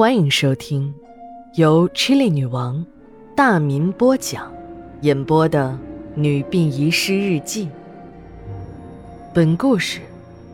[0.00, 0.94] 欢迎收听
[1.56, 2.86] 由 Chili 女王
[3.36, 4.50] 大民播讲、
[5.02, 5.78] 演播的
[6.18, 7.66] 《女病遗失日记》。
[9.34, 10.00] 本故事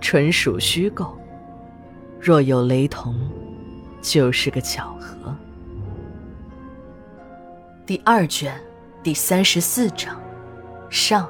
[0.01, 1.17] 纯属虚构，
[2.21, 3.15] 若有雷同，
[4.03, 5.33] 就是个巧合。
[7.87, 8.61] 第二卷
[9.01, 10.21] 第三十四章
[10.91, 11.29] 上。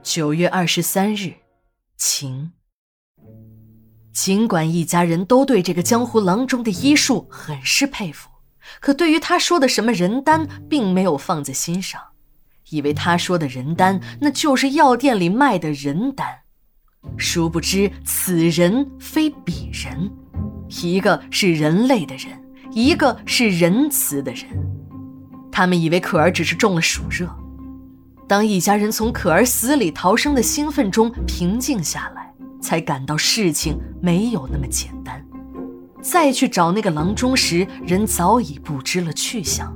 [0.00, 1.32] 九月二十三日，
[1.96, 2.52] 晴。
[4.16, 8.30] 尽管一家人都对这个江湖郎中的医术很是佩服，
[8.80, 12.00] 可对于他说的什么人丹，并没有放在心上，
[12.70, 16.26] 以为他说的人丹那就是药店里卖的人丹。
[17.18, 20.10] 殊不知此人非彼人，
[20.82, 24.46] 一个是人类的人，一个是仁慈的人。
[25.52, 27.28] 他们以为可儿只是中了暑热，
[28.26, 32.25] 当一家人从可儿死里逃生的兴奋中平静下来。
[32.66, 35.24] 才感到事情没有那么简单。
[36.02, 39.72] 再去找那个郎中时，人早已不知了去向。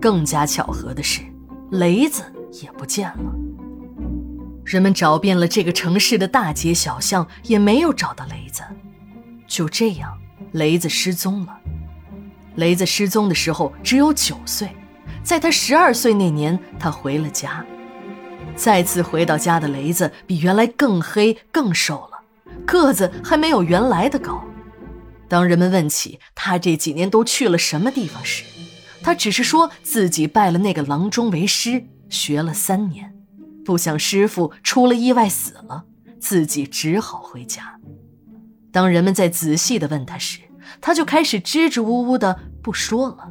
[0.00, 1.20] 更加巧合的是，
[1.70, 2.24] 雷子
[2.60, 3.32] 也不见了。
[4.64, 8.64] 人们找遍了这个城市的大街小巷，也没有找到雷子。
[9.46, 10.10] 就这样，
[10.52, 11.56] 雷子失踪了。
[12.56, 14.68] 雷子失踪的时候只有九岁，
[15.22, 17.64] 在他十二岁那年，他回了家。
[18.58, 22.18] 再次回到家的雷子比原来更黑、更瘦了，
[22.66, 24.42] 个子还没有原来的高。
[25.28, 28.42] 当人们问起他这几年都去了什么地方时，
[29.00, 33.14] 他只是说自己拜了那个郎中为师，学了三年，
[33.64, 35.84] 不想师傅出了意外死了，
[36.18, 37.78] 自己只好回家。
[38.72, 40.40] 当人们再仔细地问他时，
[40.80, 43.30] 他就开始支支吾吾的不说了。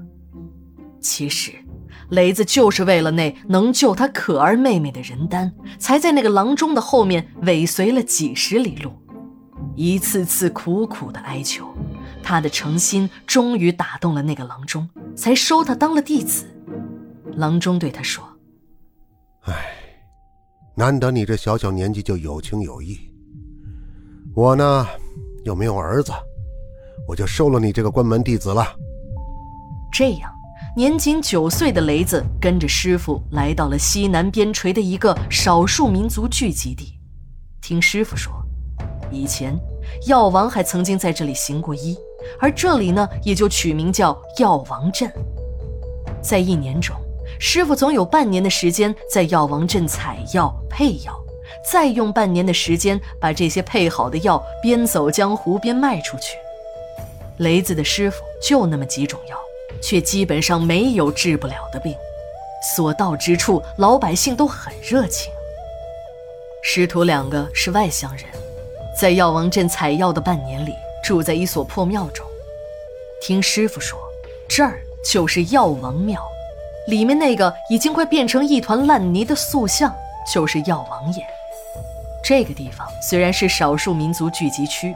[1.02, 1.67] 其实。
[2.10, 8.92] 雷子就是为了那能救他可儿妹妹的人丹，才在那个郎中的后面尾随了几十里路，
[9.76, 11.68] 一次次苦苦的哀求，
[12.24, 16.46] 他的诚心终于打动了那个郎中，才收他当了弟子。
[17.36, 18.24] 郎中对他说
[19.46, 19.54] ：“哎，
[20.76, 22.98] 难得你这小小年纪就有情有义，
[24.34, 24.88] 我呢
[25.44, 26.12] 又没有儿子，
[27.08, 28.66] 我就收了你这个关门弟子了。”
[29.94, 30.37] 这样。
[30.78, 37.00] 年仅九岁的雷子跟着师傅来到了西南边陲的一个少数民族聚集地。
[37.60, 38.32] 听师傅说，
[39.10, 39.58] 以前
[40.06, 41.98] 药王还曾经在这里行过医，
[42.40, 45.12] 而这里呢，也就取名叫药王镇。
[46.22, 46.96] 在一年中，
[47.40, 51.20] 师傅总有半年的时间在药王镇采药配药，
[51.72, 56.38] 再用半年的时间把这些配好的药边走江湖边卖出去。
[57.40, 59.36] 雷子的师傅就那么几种药。
[59.82, 61.96] 却基本上没有治不了的病，
[62.76, 65.32] 所到之处，老百姓都很热情。
[66.64, 68.26] 师徒两个是外乡人，
[69.00, 70.74] 在药王镇采药的半年里，
[71.04, 72.26] 住在一所破庙中。
[73.22, 73.98] 听师傅说，
[74.48, 76.22] 这儿就是药王庙，
[76.88, 79.96] 里面那个已经快变成一团烂泥的塑像，
[80.34, 81.26] 就是药王爷。
[82.24, 84.94] 这个地方虽然是少数民族聚集区，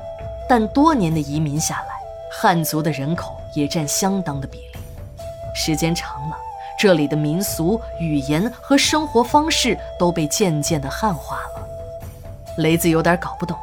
[0.50, 1.96] 但多年的移民下来，
[2.30, 4.71] 汉族的人口也占相当的比例。
[5.54, 6.38] 时间长了，
[6.80, 11.68] 这里的民俗、语言和生活方式都被渐渐的汉化了。
[12.58, 13.58] 雷子有点搞不懂，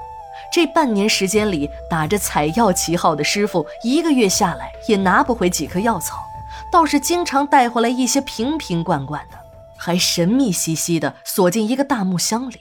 [0.52, 6.24] 这半年时间里，打着采药旗号的师傅，一个月下来也拿不回几棵药草，
[6.72, 9.38] 倒是经常带回来一些瓶瓶罐罐的，
[9.78, 12.56] 还神秘兮兮的锁进一个大木箱里。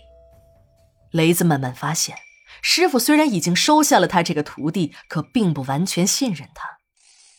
[1.12, 2.18] 雷子慢慢发现，
[2.62, 6.77] 师傅虽然已经收下了他这个徒弟，可并不完全信任他。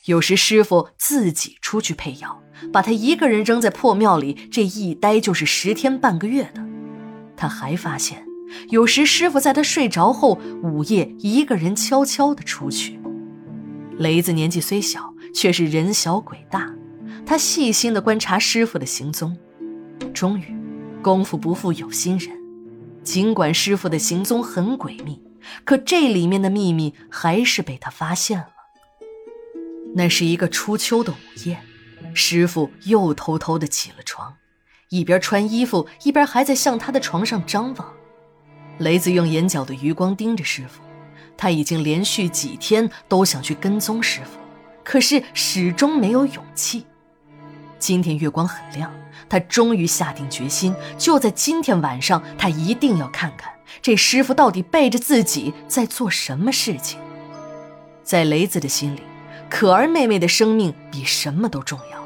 [0.04, 2.42] 有时师傅自己出去配药，
[2.72, 6.64] 把他一个人扔在破庙里，这一待就是十天半个月的。
[7.36, 8.24] 他还发现，
[8.70, 12.98] 有时师傅在他睡着后，午夜一个人悄悄地出去。
[13.98, 16.72] 雷子年纪虽小，却是人小鬼大，
[17.26, 19.36] 他细心地观察师傅的行踪。
[20.14, 20.56] 终于，
[21.02, 22.34] 功夫不负有心人，
[23.02, 25.20] 尽管师傅的行踪很诡秘，
[25.64, 28.48] 可这里面的秘密还是被他发现了。
[29.98, 31.58] 那是一个初秋的午夜，
[32.14, 34.36] 师傅又偷偷的起了床，
[34.90, 37.92] 一边穿衣服，一边还在向他的床上张望。
[38.78, 40.80] 雷子用眼角的余光盯着师傅，
[41.36, 44.38] 他已经连续几天都想去跟踪师傅，
[44.84, 46.86] 可是始终没有勇气。
[47.80, 48.94] 今天月光很亮，
[49.28, 53.52] 他终于下定决心，就在今天晚上，他一定要看看
[53.82, 57.00] 这师傅到底背着自己在做什么事情。
[58.04, 59.02] 在雷子的心里。
[59.50, 62.04] 可儿妹妹的生命比什么都重要，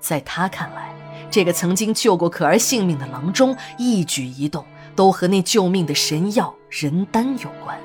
[0.00, 0.94] 在他看来，
[1.30, 4.64] 这个曾经救过可儿性命的郎中一举一动
[4.94, 7.78] 都和那救命的神药人丹有关。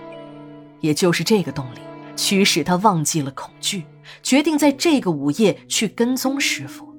[0.80, 1.80] 也就是这个动力，
[2.16, 3.86] 驱使他忘记了恐惧，
[4.22, 6.94] 决定在这个午夜去跟踪师傅。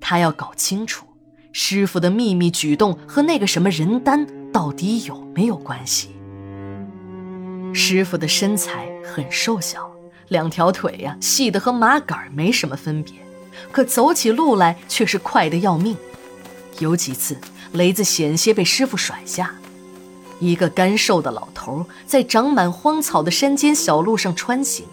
[0.00, 1.06] 他要搞清楚
[1.52, 6.10] 师傅的秘密举动和那个什么人丹到底有没有关系。
[7.74, 9.90] 师傅的身材很瘦小，
[10.28, 13.14] 两条腿呀细得和麻杆没什么分别，
[13.72, 15.96] 可走起路来却是快得要命。
[16.78, 17.38] 有几次，
[17.72, 19.54] 雷子险些被师傅甩下。
[20.40, 24.86] 一个干瘦的老头在长满荒草的山间小路上穿行，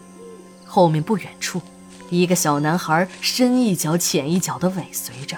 [0.66, 1.62] 后面不远处，
[2.10, 5.38] 一个小男孩深一脚浅一脚地尾随着。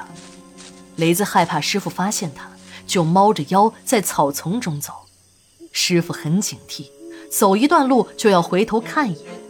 [0.95, 2.49] 雷子害怕师傅发现他，
[2.87, 4.93] 就猫着腰在草丛中走。
[5.73, 6.85] 师傅很警惕，
[7.29, 9.46] 走一段路就要回头看一眼。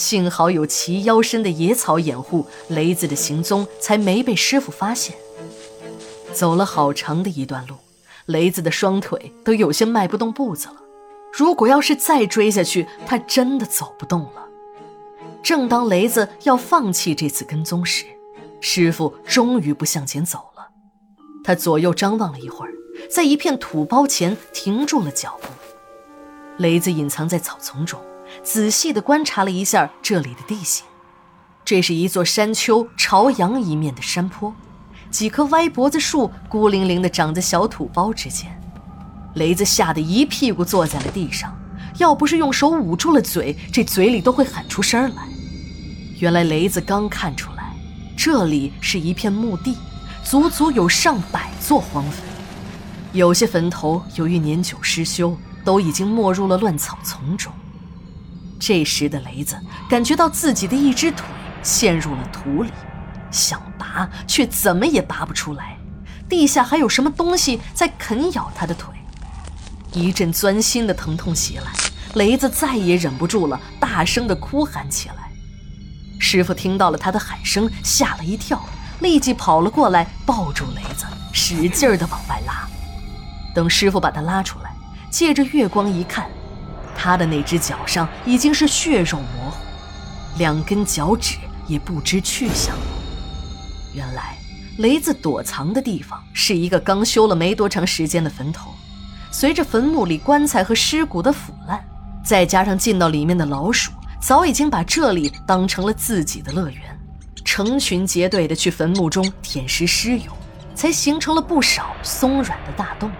[0.00, 5.14] 幸好有齐腰深的野草掩护，雷子的行踪才没被师傅发现。
[6.32, 7.74] 走了好长的一段路。
[8.24, 10.76] 雷子的双腿都有些迈不动步子了，
[11.30, 14.48] 如果要是再追下去，他真的走不动了。
[15.42, 18.06] 正当雷子要放弃这次跟踪时，
[18.62, 20.68] 师傅终于不向前走了。
[21.44, 22.72] 他左右张望了一会儿，
[23.10, 25.48] 在一片土包前停住了脚步。
[26.56, 28.00] 雷子隐藏在草丛中，
[28.42, 30.84] 仔细地观察了一下这里的地形。
[31.64, 34.54] 这是一座山丘朝阳一面的山坡。
[35.10, 38.48] 几棵歪脖子树孤零零地长在小土包之间，
[39.34, 41.56] 雷子吓得一屁股坐在了地上。
[41.98, 45.22] 要不是用手捂住了嘴，这嘴里都会喊出声来。
[46.18, 47.74] 原来雷子刚看出来，
[48.16, 49.76] 这里是一片墓地，
[50.24, 52.22] 足足有上百座荒坟。
[53.12, 57.52] 有些坟头由于年久失修，都已经没入了乱草丛中。
[58.60, 59.58] 这时的雷子
[59.88, 61.26] 感觉到自己的一只腿
[61.62, 62.70] 陷入了土里。
[63.32, 65.76] 想拔，却怎么也拔不出来。
[66.28, 68.94] 地下还有什么东西在啃咬他的腿？
[69.92, 71.72] 一阵钻心的疼痛袭来，
[72.14, 75.14] 雷子再也忍不住了，大声的哭喊起来。
[76.20, 78.62] 师傅听到了他的喊声，吓了一跳，
[79.00, 82.68] 立即跑了过来，抱住雷子，使劲儿的往外拉。
[83.54, 84.72] 等师傅把他拉出来，
[85.10, 86.28] 借着月光一看，
[87.02, 89.56] 他的那只脚上已经是血肉模糊，
[90.36, 92.76] 两根脚趾也不知去向。
[93.94, 94.36] 原来，
[94.76, 98.70] 雷子躲藏的地方是一个刚修了没多长时间的坟头。
[99.30, 101.82] 随着坟墓里棺材和尸骨的腐烂，
[102.22, 106.82] 再加上进到里面的老鼠，早已经把这里当成了自己的乐园，
[107.46, 110.30] 成群结队的去坟墓中舔食尸油，
[110.74, 113.10] 才形成了不少松软的大洞。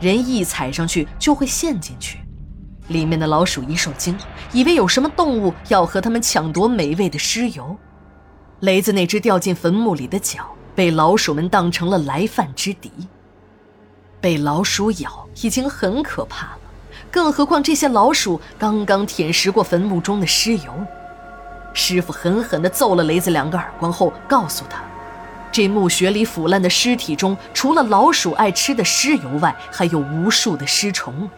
[0.00, 2.18] 人一踩上去就会陷进去，
[2.88, 4.16] 里面的老鼠一受惊，
[4.52, 7.76] 以为有什么动物要和他们抢夺美味的尸油。
[8.60, 12.90] 雷子那只掉进坟墓里的脚，被老鼠们当成了来犯之敌。
[14.20, 16.58] 被老鼠咬已经很可怕了，
[17.10, 20.72] 更何况这些老鼠刚刚舔食过坟墓中的尸油。
[21.74, 24.82] 师傅狠狠地揍了雷子两个耳光后，告诉他：
[25.52, 31.28] 这墓穴里腐烂的尸体中，除了老鼠爱吃的尸油外，还有无数的尸虫。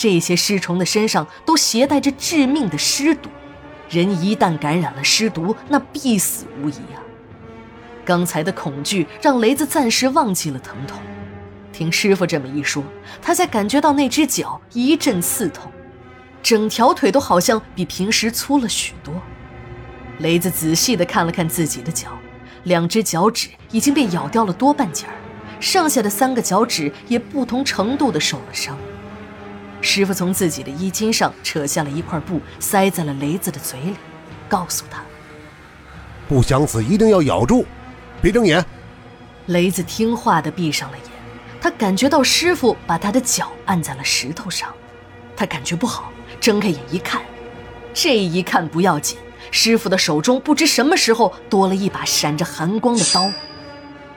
[0.00, 3.28] 这些尸虫的身上都携带着致命的尸毒。
[3.90, 7.04] 人一旦感染了尸毒，那必死无疑啊！
[8.02, 10.98] 刚才的恐惧让雷子暂时忘记了疼痛。
[11.70, 12.82] 听师傅这么一说，
[13.20, 15.70] 他才感觉到那只脚一阵刺痛，
[16.42, 19.12] 整条腿都好像比平时粗了许多。
[20.20, 22.08] 雷子仔细地看了看自己的脚，
[22.64, 25.12] 两只脚趾已经被咬掉了多半截儿，
[25.60, 28.74] 剩下的三个脚趾也不同程度地受了伤。
[29.80, 33.96] 师傅从自己的衣襟上扯下了一块布，塞在了雷子的嘴里，
[34.48, 35.02] 告诉他
[36.28, 37.64] ：“不想死，一定要咬住，
[38.20, 38.64] 别睁眼。”
[39.46, 41.06] 雷子听话的闭上了眼。
[41.62, 44.72] 他感觉到师傅把他的脚按在了石头上，
[45.36, 46.10] 他感觉不好，
[46.40, 47.20] 睁开眼一看，
[47.92, 49.18] 这一看不要紧，
[49.50, 53.30] 师傅的手中不知什么时候多了一把闪着寒光的刀。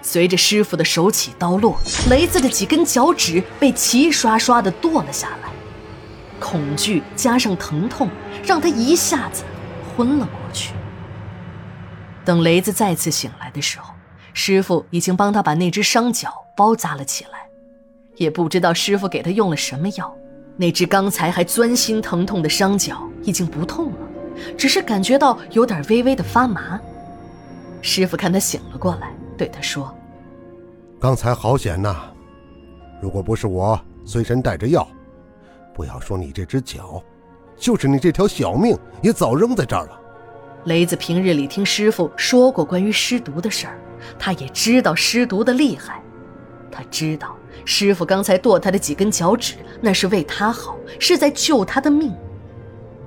[0.03, 1.79] 随着师傅的手起刀落，
[2.09, 5.49] 雷子的几根脚趾被齐刷刷地剁了下来。
[6.39, 8.09] 恐惧加上疼痛，
[8.43, 9.43] 让他一下子
[9.95, 10.73] 昏了过去。
[12.25, 13.93] 等雷子再次醒来的时候，
[14.33, 17.47] 师傅已经帮他把那只伤脚包扎了起来。
[18.17, 20.13] 也不知道师傅给他用了什么药，
[20.57, 23.97] 那只刚才还钻心疼痛的伤脚已经不痛了，
[24.57, 26.79] 只是感觉到有点微微的发麻。
[27.81, 29.93] 师傅看他醒了过来，对他说
[30.99, 31.95] ：“刚才好险呐！
[33.01, 34.87] 如果不是我随身带着药。”
[35.73, 37.01] 不要说你这只脚，
[37.57, 39.99] 就是你这条小命也早扔在这儿了。
[40.65, 43.79] 雷子平日里听师傅说过关于尸毒的事儿，
[44.19, 45.99] 他也知道尸毒的厉害。
[46.71, 47.35] 他知道
[47.65, 52.13] 师傅刚才剁他的几根脚趾，那是为他好，是在救他的命。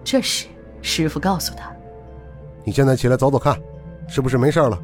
[0.03, 0.47] 这时，
[0.83, 1.73] 师傅告诉他
[2.67, 3.57] ：“你现在起来走走看，
[4.09, 4.77] 是不是没事了？”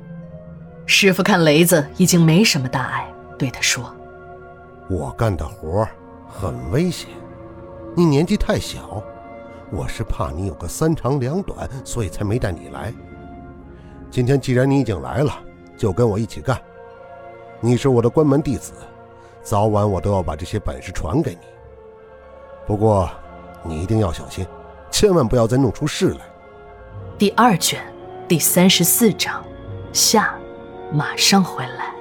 [0.92, 3.82] 师傅看雷子已经没什么大碍，对他说
[4.90, 5.88] ：“我干的活
[6.28, 7.08] 很危险，
[7.96, 9.02] 你年纪太小，
[9.70, 12.92] 我是怕你有个三长两短，所以才没带你来。
[14.11, 15.32] 今天既然你已经来了，
[15.78, 16.61] 就跟我一起干。
[17.58, 18.75] 你是我的关门弟子，
[19.42, 21.46] 早晚我都要把这些本事传给你。
[22.66, 23.11] 不过，
[23.64, 24.46] 你一定要小心，
[24.90, 26.20] 千万不要再弄出事来。”
[27.16, 27.82] 第二卷
[28.28, 29.42] 第三十四章，
[29.90, 30.34] 下。
[30.92, 31.91] 马上回来。